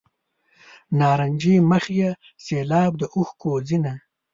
[0.99, 2.09] نارنجي مخ مې
[2.45, 3.93] سیلاب د اوښکو ځینه.